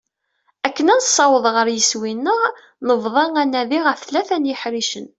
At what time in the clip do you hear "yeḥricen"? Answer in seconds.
4.49-5.07